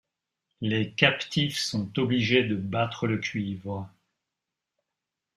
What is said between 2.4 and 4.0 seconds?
de battre le cuivre.